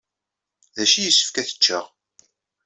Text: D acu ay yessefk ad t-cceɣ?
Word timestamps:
D 0.75 0.77
acu 0.83 0.95
ay 0.97 1.05
yessefk 1.05 1.35
ad 1.37 1.47
t-cceɣ? 1.47 1.85